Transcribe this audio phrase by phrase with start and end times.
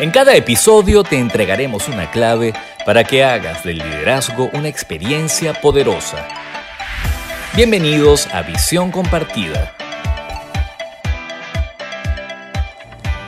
[0.00, 2.52] En cada episodio te entregaremos una clave
[2.84, 6.26] para que hagas del liderazgo una experiencia poderosa.
[7.54, 9.72] Bienvenidos a Visión Compartida.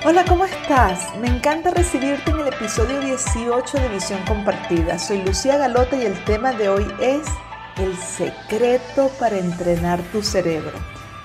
[0.05, 1.17] Hola, ¿cómo estás?
[1.21, 4.99] Me encanta recibirte en el episodio 18 de Visión Compartida.
[4.99, 7.29] Soy Lucía Galota y el tema de hoy es
[7.77, 10.77] el secreto para entrenar tu cerebro.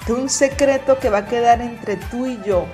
[0.08, 2.68] Un secreto que va a quedar entre tú y yo,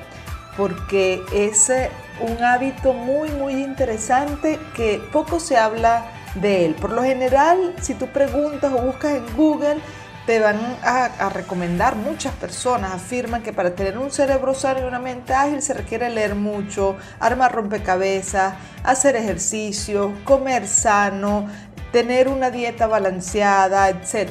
[0.57, 1.71] porque es
[2.20, 6.75] un hábito muy, muy interesante que poco se habla de él.
[6.75, 9.77] Por lo general, si tú preguntas o buscas en Google,
[10.25, 14.99] te van a, recomendar muchas personas, afirman que para tener un cerebro sano y una
[14.99, 21.48] mente ágil se requiere leer mucho, armar rompecabezas, hacer ejercicio, comer sano,
[21.93, 24.29] tener una dieta balanceada, etc.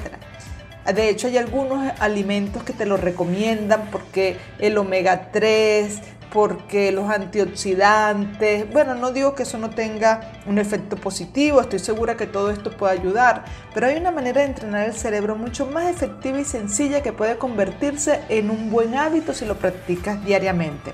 [0.94, 5.98] De hecho, hay algunos alimentos que te lo recomiendan porque el omega 3,
[6.36, 12.18] porque los antioxidantes, bueno, no digo que eso no tenga un efecto positivo, estoy segura
[12.18, 15.86] que todo esto puede ayudar, pero hay una manera de entrenar el cerebro mucho más
[15.86, 20.92] efectiva y sencilla que puede convertirse en un buen hábito si lo practicas diariamente.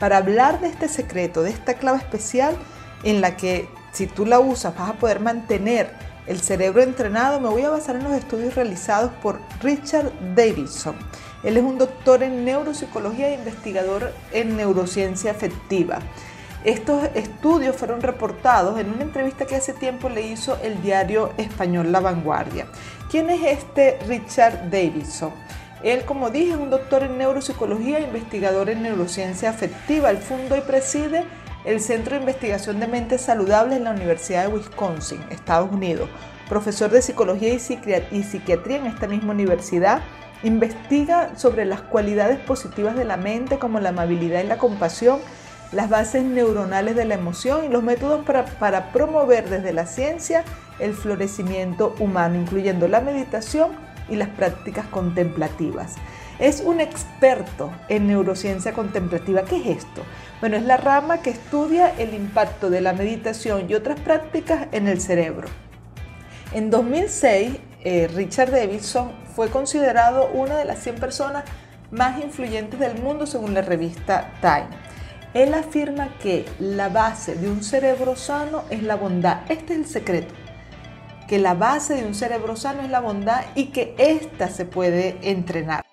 [0.00, 2.56] Para hablar de este secreto, de esta clave especial
[3.04, 5.92] en la que si tú la usas vas a poder mantener
[6.26, 10.96] el cerebro entrenado, me voy a basar en los estudios realizados por Richard Davidson.
[11.42, 16.00] Él es un doctor en neuropsicología e investigador en neurociencia afectiva.
[16.64, 21.90] Estos estudios fueron reportados en una entrevista que hace tiempo le hizo el diario español
[21.90, 22.66] La Vanguardia.
[23.10, 25.32] ¿Quién es este Richard Davidson?
[25.82, 30.10] Él, como dije, es un doctor en neuropsicología e investigador en neurociencia afectiva.
[30.10, 31.24] Él fundó y preside
[31.64, 36.10] el Centro de Investigación de Mentes Saludables en la Universidad de Wisconsin, Estados Unidos.
[36.50, 40.02] Profesor de psicología y psiquiatría en esta misma universidad
[40.42, 45.20] Investiga sobre las cualidades positivas de la mente como la amabilidad y la compasión,
[45.70, 50.44] las bases neuronales de la emoción y los métodos para, promover desde la ciencia
[50.78, 53.72] el florecimiento humano, incluyendo la meditación
[54.08, 55.96] y las prácticas contemplativas.
[56.38, 59.42] Es un experto en neurociencia contemplativa.
[59.42, 60.02] ¿Qué es esto?
[60.40, 64.88] Bueno, es la rama que estudia el impacto de la meditación y otras prácticas en
[64.88, 65.48] el cerebro.
[66.54, 71.44] En 2006, eh, Richard Davidson fue considerado una de las 100 personas
[71.90, 74.68] más influyentes del mundo según la revista Time.
[75.32, 79.42] Él afirma que la base de un cerebro sano es la bondad.
[79.48, 80.34] Este es el secreto.
[81.28, 85.18] Que la base de un cerebro sano es la bondad y que ésta se puede
[85.22, 85.84] entrenar.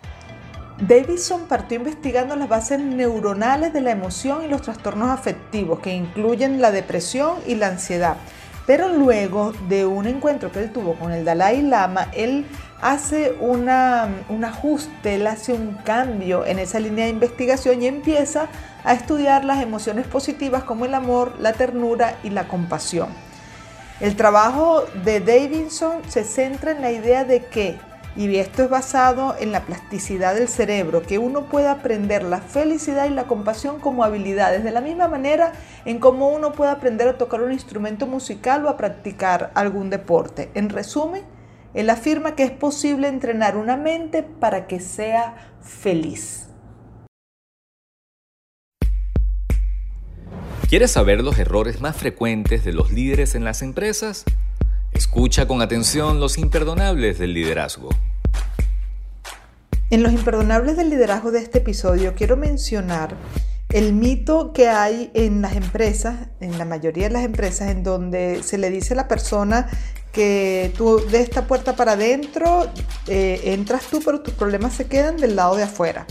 [0.80, 6.62] Davidson partió investigando las bases neuronales de la emoción y los trastornos afectivos, que incluyen
[6.62, 8.18] la depresión y la ansiedad.
[8.68, 12.46] Pero luego de un encuentro que él tuvo con el Dalai Lama, él
[12.82, 18.50] hace un ajuste, él hace un cambio en esa línea de investigación y empieza
[18.84, 23.08] a estudiar las emociones positivas como el amor, la ternura y la compasión.
[24.02, 27.78] El trabajo de Davidson se centra en la idea de que
[28.18, 33.06] y esto es basado en la plasticidad del cerebro, que uno puede aprender la felicidad
[33.06, 35.54] y la compasión como habilidades, de la misma manera
[35.86, 40.50] en cómo uno puede aprender a tocar un instrumento musical o a practicar algún deporte.
[40.56, 41.24] En resumen,
[41.76, 46.48] él afirma que es posible entrenar una mente para que sea feliz.
[50.68, 54.26] ¿Quieres saber los errores más frecuentes de los líderes en las empresas?
[54.98, 57.90] Escucha con atención los imperdonables del liderazgo.
[59.92, 63.16] En los imperdonables del liderazgo de este episodio quiero mencionar
[63.70, 68.42] el mito que hay en las empresas, en la mayoría de las empresas, en donde
[68.42, 69.70] se le dice a la persona
[70.14, 72.68] que tú de esta puerta para adentro
[73.06, 76.08] eh, entras tú, pero tus problemas se quedan del lado de afuera.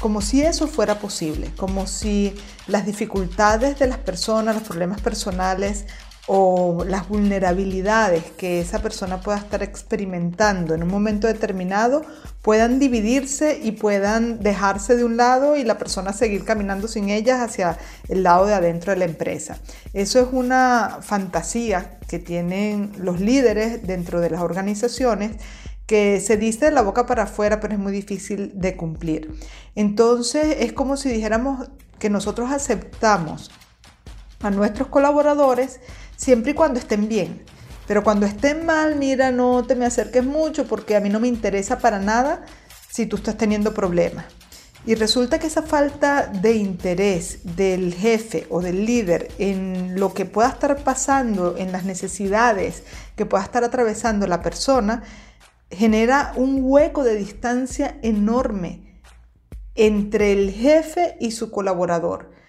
[0.00, 2.34] Como si eso fuera posible, como si
[2.68, 5.84] las dificultades de las personas, los problemas personales
[6.32, 12.02] o las vulnerabilidades que esa persona pueda estar experimentando en un momento determinado
[12.40, 17.40] puedan dividirse y puedan dejarse de un lado y la persona seguir caminando sin ellas
[17.40, 17.78] hacia
[18.08, 19.58] el lado de adentro de la empresa.
[19.92, 25.32] Eso es una fantasía que tienen los líderes dentro de las organizaciones
[25.86, 29.34] que se dice de la boca para afuera, pero es muy difícil de cumplir.
[29.74, 33.50] Entonces es como si dijéramos que nosotros aceptamos
[34.42, 35.80] a nuestros colaboradores
[36.20, 37.42] siempre y cuando estén bien.
[37.86, 41.28] Pero cuando estén mal, mira, no te me acerques mucho porque a mí no me
[41.28, 42.44] interesa para nada
[42.90, 44.26] si tú estás teniendo problemas.
[44.86, 50.24] Y resulta que esa falta de interés del jefe o del líder en lo que
[50.24, 52.82] pueda estar pasando, en las necesidades
[53.16, 55.02] que pueda estar atravesando la persona,
[55.70, 59.00] genera un hueco de distancia enorme
[59.74, 62.39] entre el jefe y su colaborador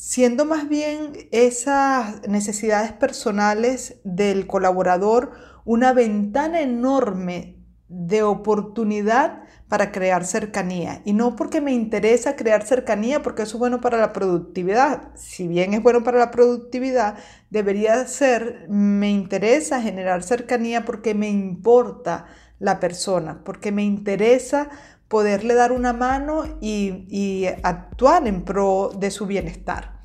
[0.00, 5.32] siendo más bien esas necesidades personales del colaborador
[5.66, 11.02] una ventana enorme de oportunidad para crear cercanía.
[11.04, 15.14] Y no porque me interesa crear cercanía, porque eso es bueno para la productividad.
[15.16, 17.18] Si bien es bueno para la productividad,
[17.50, 22.24] debería ser, me interesa generar cercanía porque me importa
[22.58, 24.70] la persona, porque me interesa
[25.10, 29.98] poderle dar una mano y, actuar en pro de su bienestar.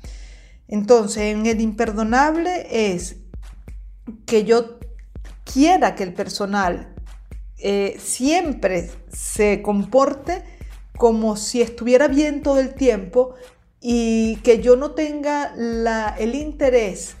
[0.66, 3.18] Entonces, en el imperdonable es
[4.26, 4.80] que yo
[5.44, 6.92] quiera que el personal
[7.58, 10.42] eh, siempre se comporte
[10.96, 13.36] como si estuviera bien todo el tiempo
[13.80, 15.54] y que yo no tenga
[16.18, 17.14] el interés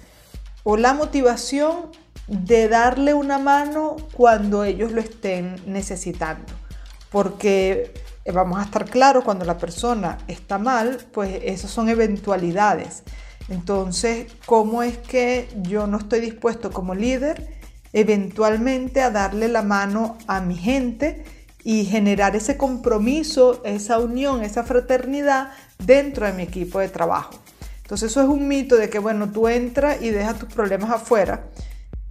[0.64, 1.92] o la motivación
[2.26, 6.65] de darle una mano cuando ellos lo estén necesitando
[7.10, 7.92] porque
[8.24, 13.02] eh, vamos a estar claros, cuando la persona está mal, pues esas son eventualidades.
[13.48, 17.48] Entonces, ¿cómo es que yo no estoy dispuesto como líder
[17.92, 21.24] eventualmente a darle la mano a mi gente
[21.62, 27.38] y generar ese compromiso, esa unión, esa fraternidad dentro de mi equipo de trabajo?
[27.82, 31.44] Entonces, eso es un mito de que, bueno, tú entras y dejas tus problemas afuera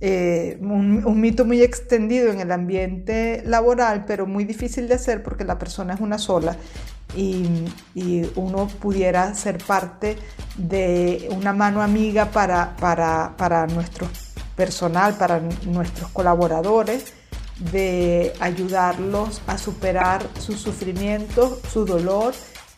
[0.01, 5.45] eh, un, mito muy extendido en el ambiente laboral, pero muy difícil de hacer porque
[5.45, 6.57] la persona es una sola
[7.15, 7.45] y,
[8.35, 10.17] uno pudiera ser parte
[10.57, 14.07] de una mano amiga para, para, para nuestro
[14.55, 17.13] personal, para nuestros colaboradores,
[17.71, 22.33] de ayudarlos a superar sus sufrimientos, su dolor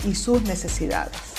[0.06, 1.37] y sus necesidades.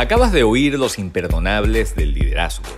[0.00, 2.70] Acabas de oír los imperdonables del liderazgo.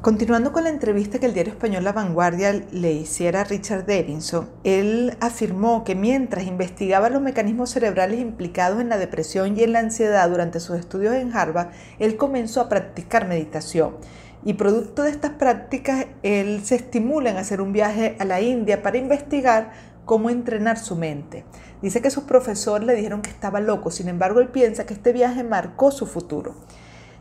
[0.00, 4.48] Continuando con la entrevista que el diario español La Vanguardia le hiciera a Richard Davidson,
[4.64, 9.80] él afirmó que mientras investigaba los mecanismos cerebrales implicados en la depresión y en la
[9.80, 13.98] ansiedad durante sus estudios en Harvard, él comenzó a practicar meditación.
[14.46, 18.82] Y producto de estas prácticas, él se estimula en hacer un viaje a la India
[18.82, 21.44] para investigar cómo entrenar su mente.
[21.82, 25.12] Dice que sus profesores le dijeron que estaba loco, sin embargo él piensa que este
[25.12, 26.54] viaje marcó su futuro.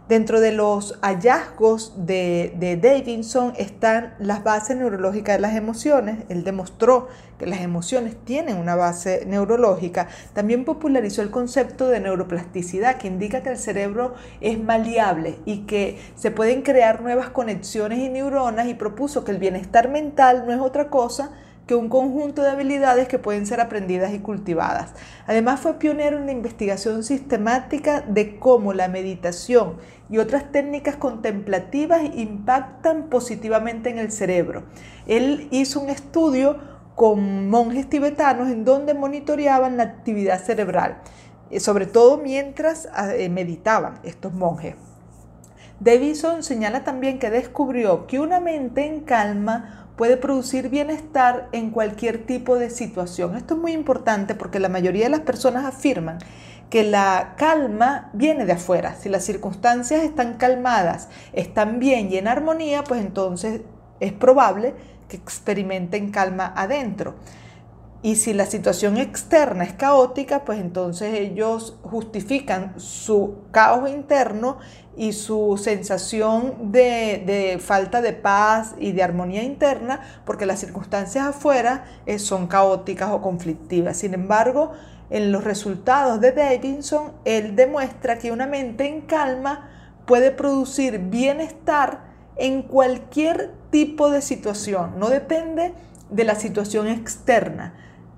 [0.10, 6.26] Dentro de los hallazgos de, Davidson están las bases neurológicas de las emociones.
[6.28, 7.08] Él demostró
[7.40, 10.10] que las emociones tienen una base neurológica.
[10.34, 15.98] También popularizó el concepto de neuroplasticidad, que indica que el cerebro es maleable y que
[16.16, 20.60] se pueden crear nuevas conexiones y neuronas y propuso que el bienestar mental no es
[20.60, 21.32] otra cosa
[21.68, 24.94] que un conjunto de habilidades que pueden ser aprendidas y cultivadas.
[25.28, 29.78] Además fue pionero en la investigación sistemática de cómo la meditación
[30.10, 34.64] y otras técnicas contemplativas impactan positivamente en el cerebro.
[35.08, 36.60] Él hizo un estudio
[36.96, 40.98] con monjes tibetanos en donde monitoreaban la actividad cerebral,
[41.50, 44.76] eh, sobre todo mientras eh, meditaban estos monjes.
[45.80, 52.26] Davidson señala también que descubrió que una mente en calma puede producir bienestar en cualquier
[52.26, 53.36] tipo de situación.
[53.36, 56.18] Esto es muy importante porque la mayoría de las personas afirman
[56.70, 58.96] que la calma viene de afuera.
[59.00, 63.62] Si las circunstancias están calmadas, están bien y en armonía, pues entonces
[64.00, 64.74] es probable
[65.08, 67.16] que experimenten calma adentro.
[68.04, 74.58] Y si la situación externa es caótica, pues entonces ellos justifican su caos interno
[74.98, 81.86] y su sensación de, falta de paz y de armonía interna porque las circunstancias afuera
[82.06, 83.96] eh, son caóticas o conflictivas.
[83.96, 84.74] Sin embargo,
[85.10, 89.70] en los resultados de Davidson, él demuestra que una mente en calma
[90.06, 92.02] puede producir bienestar
[92.36, 95.00] en cualquier tipo de situación.
[95.00, 95.74] No depende
[96.10, 97.74] de la situación externa,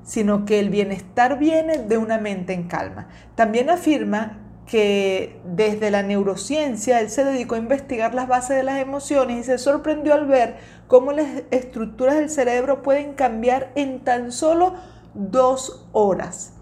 [0.05, 3.09] sino que el bienestar viene de una mente en calma.
[3.35, 8.79] También afirma que desde la neurociencia él se dedicó a investigar las bases de las
[8.79, 10.57] emociones y se sorprendió al ver
[10.87, 14.73] cómo las estructuras del cerebro pueden cambiar en tan solo
[15.13, 16.53] dos horas.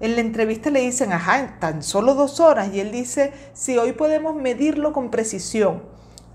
[0.00, 2.70] En la entrevista le dicen, ajá, en tan solo dos horas.
[2.72, 5.82] Y él dice, si hoy podemos medirlo con precisión.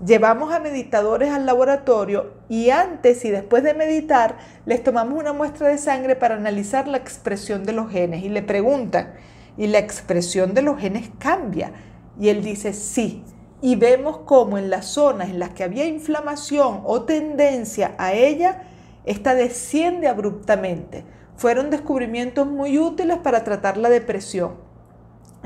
[0.04, 4.36] Llevamos a meditadores al laboratorio y antes y después de meditar
[4.66, 8.42] les tomamos una muestra de sangre para analizar la expresión de los genes y le
[8.42, 9.14] preguntan,
[9.56, 11.72] y la expresión de los genes cambia.
[12.20, 13.24] Y él dice sí.
[13.62, 18.64] Y vemos cómo en las zonas en las que había inflamación o tendencia a ella,
[19.06, 21.06] esta desciende abruptamente.
[21.36, 24.56] Fueron descubrimientos muy útiles para tratar la depresión.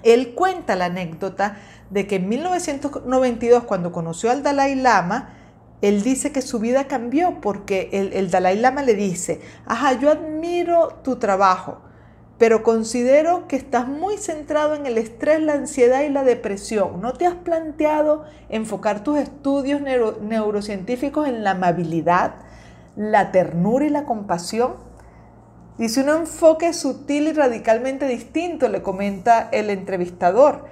[0.02, 1.57] Él cuenta la anécdota
[1.90, 5.37] de que en 1992, cuando conoció al Dalai Lama,
[5.82, 11.00] él dice que su vida cambió porque el, Dalai Lama le dice, ajá, yo admiro
[11.02, 11.80] tu trabajo,
[12.38, 17.00] pero considero que estás muy centrado en el estrés, la ansiedad y la depresión.
[17.00, 22.35] ¿No te has planteado enfocar tus estudios neuro, neurocientíficos en la amabilidad,
[22.97, 24.75] la ternura y la compasión?
[25.78, 30.66] Dice un enfoque sutil y radicalmente distinto, le comenta el entrevistador.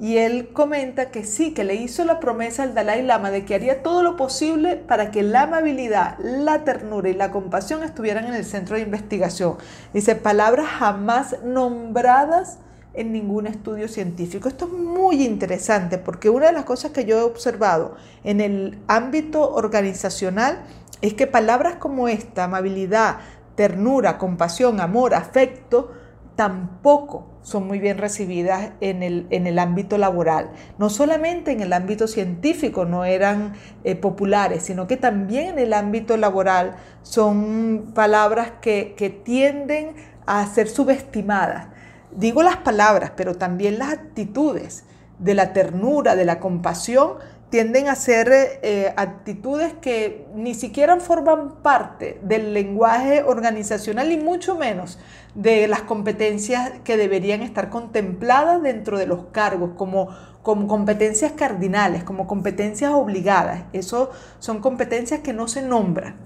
[0.00, 3.56] Y él comenta que sí, que le hizo la promesa al Dalai Lama de que
[3.56, 8.34] haría todo lo posible para que la amabilidad, la ternura y la compasión estuvieran en
[8.34, 9.56] el centro de investigación.
[9.92, 12.58] Dice, palabras jamás nombradas
[12.94, 14.48] en ningún estudio científico.
[14.48, 18.78] Esto es muy interesante porque una de las cosas que yo he observado en el
[18.86, 20.60] ámbito organizacional
[21.00, 23.18] es que palabras como esta, amabilidad,
[23.54, 25.92] ternura, compasión, amor, afecto,
[26.38, 30.52] tampoco son muy bien recibidas en el, en el ámbito laboral.
[30.78, 35.72] No solamente en el ámbito científico no eran eh, populares, sino que también en el
[35.72, 41.70] ámbito laboral son palabras que, que tienden a ser subestimadas.
[42.12, 44.84] Digo las palabras, pero también las actitudes
[45.18, 47.14] de la ternura, de la compasión,
[47.50, 54.54] tienden a ser eh, actitudes que ni siquiera forman parte del lenguaje organizacional y mucho
[54.56, 54.98] menos
[55.38, 60.08] de las competencias que deberían estar contempladas dentro de los cargos como,
[60.42, 63.62] como competencias cardinales, como competencias obligadas.
[63.72, 66.16] Eso son competencias que no se nombran.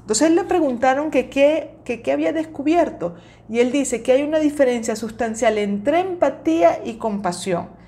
[0.00, 3.14] Entonces le preguntaron que qué había descubierto
[3.50, 7.81] y él dice que hay una diferencia sustancial entre empatía y compasión.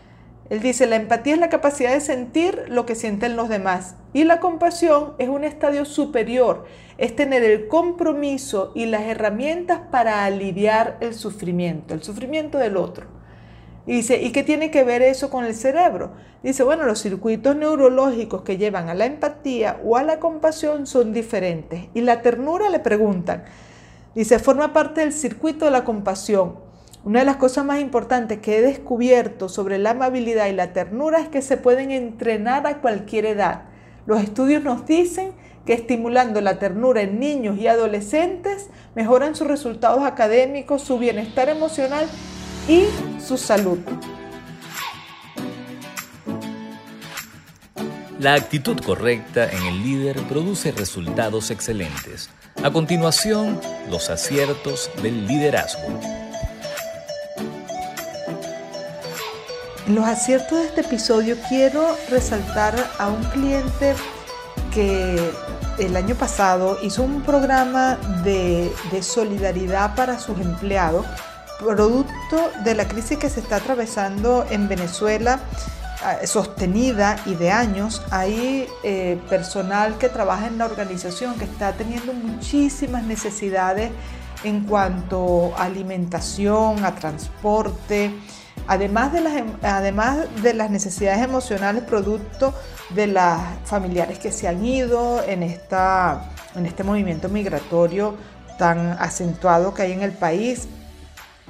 [0.50, 4.24] Él dice, la empatía es la capacidad de sentir lo que sienten los demás y
[4.24, 6.66] la compasión es un estadio superior,
[6.98, 13.06] es tener el compromiso y las herramientas para aliviar el sufrimiento, el sufrimiento del otro.
[13.86, 16.12] Y dice, ¿y qué tiene que ver eso con el cerebro?
[16.42, 21.12] Dice, bueno, los circuitos neurológicos que llevan a la empatía o a la compasión son
[21.12, 21.88] diferentes.
[21.92, 23.44] Y la ternura le preguntan,
[24.14, 26.63] dice, forma parte del circuito de la compasión
[27.04, 31.20] una de las cosas más importantes que he descubierto sobre la amabilidad y la ternura
[31.20, 33.64] es que se pueden entrenar a cualquier edad.
[34.06, 35.32] Los estudios nos dicen
[35.66, 42.06] que estimulando la ternura en niños y adolescentes mejoran sus resultados académicos, su bienestar emocional
[42.68, 42.84] y
[43.22, 43.78] su salud.
[48.18, 52.30] La actitud correcta en el líder produce resultados excelentes.
[52.62, 56.23] A continuación, los aciertos del liderazgo.
[59.86, 63.94] En los aciertos de este episodio quiero resaltar a un cliente
[64.72, 65.30] que
[65.78, 68.72] el año pasado hizo un programa de,
[69.02, 71.04] solidaridad para sus empleados,
[71.58, 75.40] producto de la crisis que se está atravesando en Venezuela
[76.02, 81.72] ah, sostenida y de años, hay eh, personal que trabaja en la organización que está
[81.72, 83.90] teniendo muchísimas necesidades
[84.44, 88.14] en cuanto a alimentación, a transporte,
[88.66, 92.54] Además de, las, em, además de las necesidades emocionales producto
[92.90, 98.16] de las familiares que se han ido en, esta, en este movimiento migratorio
[98.58, 100.68] tan acentuado que hay en el país,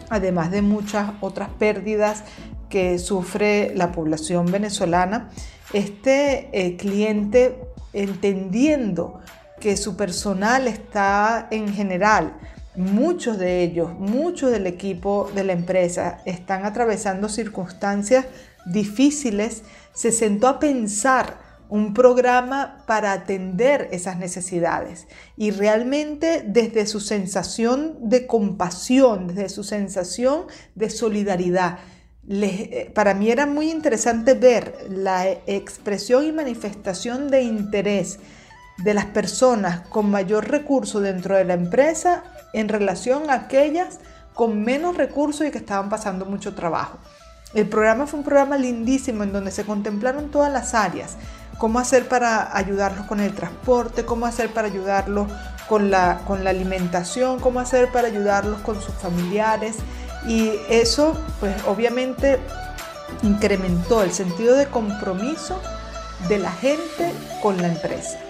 [0.08, 2.24] además de muchas otras pérdidas
[2.68, 5.30] que sufre la población venezolana,
[5.72, 7.60] este eh, cliente
[7.92, 9.20] entendiendo
[9.60, 12.34] que su personal está en general
[12.76, 18.26] Muchos de ellos, muchos del equipo de la empresa están atravesando circunstancias
[18.66, 19.62] difíciles.
[19.92, 21.38] Se sentó a pensar
[21.68, 29.62] un programa para atender esas necesidades y realmente desde su sensación de compasión, desde su
[29.62, 31.78] sensación de solidaridad.
[32.28, 38.18] Eh, para mí era muy interesante ver la expresión y manifestación de interés
[38.78, 43.98] de las personas con mayor recurso dentro de la empresa en relación a aquellas
[44.32, 46.98] con menos recursos y que estaban pasando mucho trabajo.
[47.52, 51.16] El programa fue un programa lindísimo en donde se contemplaron todas las áreas,
[51.58, 55.28] cómo hacer para ayudarlos con el transporte, cómo hacer para ayudarlos
[55.68, 59.76] con la, con la alimentación, cómo hacer para ayudarlos con sus familiares
[60.26, 62.38] y eso pues obviamente
[63.22, 65.60] incrementó el sentido de compromiso
[66.28, 68.23] de la gente con la empresa.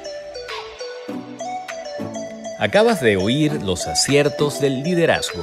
[2.58, 5.42] Acabas de oír los aciertos del liderazgo.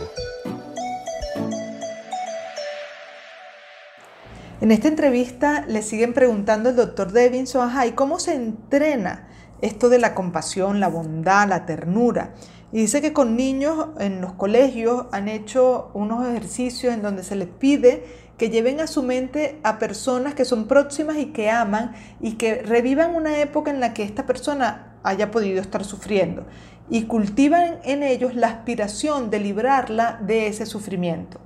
[4.61, 9.27] En esta entrevista le siguen preguntando el doctor Devinson, ¿y cómo se entrena
[9.61, 12.33] esto de la compasión, la bondad, la ternura?
[12.71, 17.35] Y dice que con niños en los colegios han hecho unos ejercicios en donde se
[17.35, 18.05] les pide
[18.37, 22.61] que lleven a su mente a personas que son próximas y que aman y que
[22.61, 26.45] revivan una época en la que esta persona haya podido estar sufriendo
[26.91, 31.39] y cultivan en ellos la aspiración de librarla de ese sufrimiento.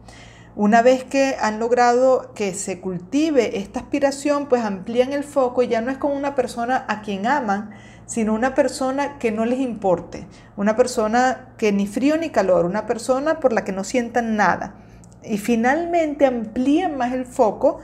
[0.55, 5.67] Una vez que han logrado que se cultive esta aspiración, pues amplían el foco y
[5.67, 7.69] ya no es con una persona a quien aman,
[8.07, 10.25] sino una persona que no les importe,
[10.57, 14.77] una persona que ni frío ni calor, una persona por la que no sientan nada.
[15.23, 17.81] Y finalmente amplían más el foco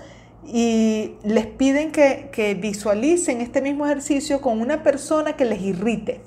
[0.48, 6.22] y les piden que, que visualicen este mismo ejercicio con una persona que les irrite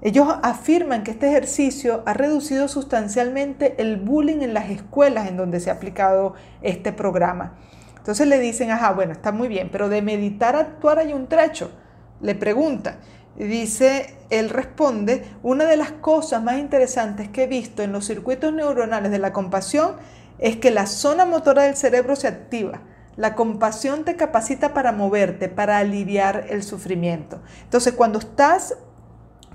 [0.00, 5.58] ellos afirman que este ejercicio ha reducido sustancialmente el bullying en las escuelas en donde
[5.58, 7.58] se ha aplicado este programa.
[7.96, 11.26] Entonces le dicen, ajá, bueno, está muy bien, pero de meditar a actuar hay un
[11.26, 11.72] trecho.
[12.20, 12.98] Le pregunta.
[13.36, 18.52] Dice, él responde, una de las cosas más interesantes que he visto en los circuitos
[18.52, 19.96] neuronales de la compasión
[20.38, 22.82] es que la zona motora del cerebro se activa.
[23.16, 27.42] La compasión te capacita para moverte, para aliviar el sufrimiento.
[27.64, 28.76] Entonces, cuando estás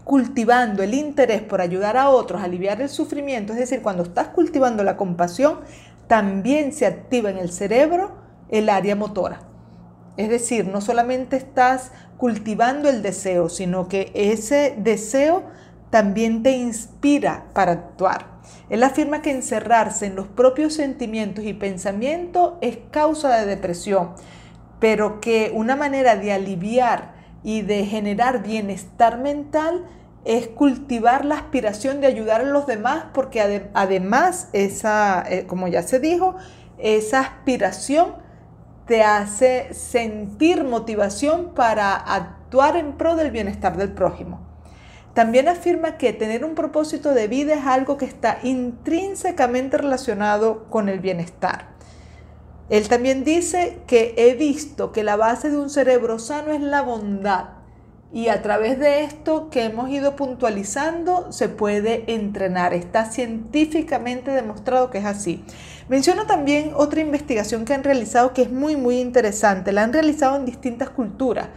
[0.03, 4.83] cultivando el interés por ayudar a otros aliviar el sufrimiento, es decir, cuando estás cultivando
[4.83, 5.60] la compasión,
[6.07, 8.12] también se activa en el cerebro
[8.50, 9.41] el área motora.
[10.17, 15.43] Es decir, no solamente estás cultivando el deseo, sino que ese deseo
[15.89, 18.33] también te inspira para actuar.
[18.69, 24.12] Él afirma que encerrarse en los propios sentimientos y pensamientos es causa de depresión,
[24.79, 27.12] pero que una manera de aliviar
[27.43, 29.85] y de generar bienestar mental
[30.25, 35.83] es cultivar la aspiración de ayudar a los demás porque además esa, eh, como ya
[35.83, 36.35] se dijo,
[36.77, 38.15] esa aspiración
[38.88, 44.41] te hace sentir motivación para actuar en pro del bienestar del prójimo.
[45.13, 50.89] También afirma que tener un propósito de vida es algo que está intrínsecamente relacionado con
[50.89, 51.72] el bienestar.
[52.70, 56.82] Él también dice que he visto que la base de un cerebro sano es la
[56.82, 57.63] bondad
[58.13, 62.73] y a través de esto que hemos ido puntualizando se puede entrenar.
[62.76, 65.43] Está científicamente demostrado que es así.
[65.89, 69.71] Menciono también otra investigación que han realizado que es muy muy interesante.
[69.71, 71.47] La han realizado en distintas culturas.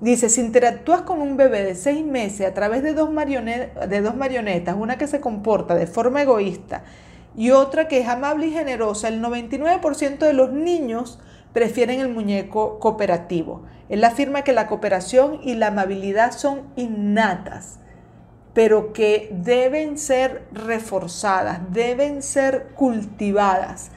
[0.00, 4.16] Dice, si interactúas con un bebé de seis meses a través de dos, de dos
[4.16, 6.82] marionetas, una que se comporta de forma egoísta
[7.36, 11.18] y otra que es amable y generosa, el 99% de los niños
[11.52, 13.62] prefieren el muñeco cooperativo.
[13.88, 17.78] Él afirma que la cooperación y la amabilidad son innatas,
[18.54, 23.90] pero que deben ser reforzadas, deben ser cultivadas,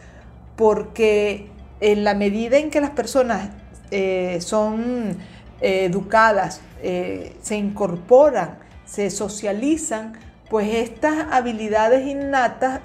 [0.56, 1.50] porque
[1.82, 3.50] en la medida en que las personas
[3.91, 5.17] eh, son
[5.62, 10.13] eh, educadas, eh, se incorporan, se socializan,
[10.50, 12.82] pues estas habilidades innatas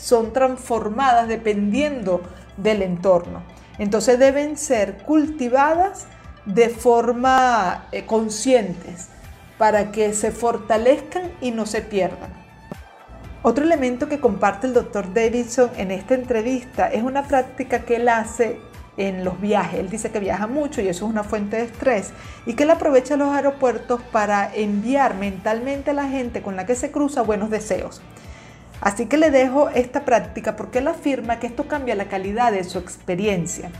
[0.00, 2.22] son transformadas dependiendo
[2.56, 3.42] del entorno.
[3.78, 6.06] Entonces deben ser cultivadas
[6.44, 9.08] de forma eh, conscientes
[9.58, 12.30] para que se fortalezcan y no se pierdan.
[13.42, 18.08] Otro elemento que comparte el doctor Davidson en esta entrevista es una práctica que él
[18.08, 18.60] hace
[18.96, 19.78] en los viajes.
[19.78, 22.12] Él dice que viaja mucho y eso es una fuente de estrés
[22.46, 26.74] y que él aprovecha los aeropuertos para enviar mentalmente a la gente con la que
[26.74, 28.02] se cruza buenos deseos.
[28.80, 32.64] Así que le dejo esta práctica porque él afirma que esto cambia la calidad de
[32.64, 33.70] su experiencia.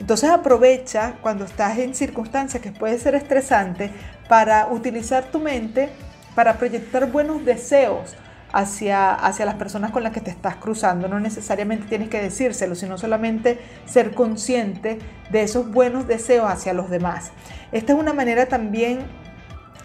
[0.00, 3.90] Entonces aprovecha cuando estás en circunstancias que puede ser estresante
[4.28, 5.90] para utilizar tu mente
[6.34, 8.16] para proyectar buenos deseos
[8.52, 11.08] hacia, hacia las personas con las que te estás cruzando.
[11.08, 14.98] No necesariamente tienes que decírselo, sino solamente ser consciente
[15.30, 17.32] de esos buenos deseos hacia los demás.
[17.72, 19.00] Esta es una manera también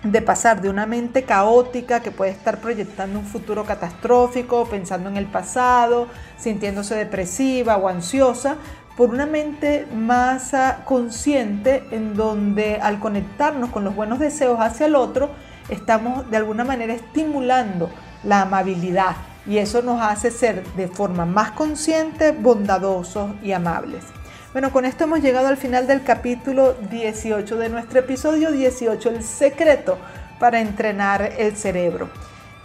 [0.03, 5.17] de pasar de una mente caótica que puede estar proyectando un futuro catastrófico, pensando en
[5.17, 6.07] el pasado,
[6.37, 8.55] sintiéndose depresiva o ansiosa,
[8.95, 14.85] por una mente más ah, consciente en donde al conectarnos con los buenos deseos hacia
[14.85, 15.29] el otro,
[15.69, 17.89] estamos de alguna manera estimulando
[18.23, 24.03] la amabilidad y eso nos hace ser de forma más consciente, bondadosos y amables.
[24.51, 29.23] Bueno, con esto hemos llegado al final del capítulo 18 de nuestro episodio 18, el
[29.23, 29.99] secreto
[30.39, 32.09] para entrenar el cerebro.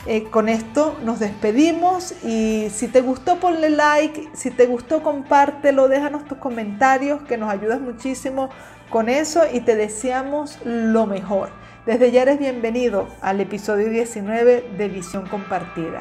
[0.07, 5.88] Eh, con esto nos despedimos y si te gustó ponle like, si te gustó compártelo,
[5.88, 8.49] déjanos tus comentarios que nos ayudas muchísimo
[8.88, 11.51] con eso y te deseamos lo mejor.
[11.85, 15.99] Desde ya eres bienvenido al episodio 19 de Visión Compartida.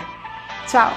[0.67, 0.91] Chao.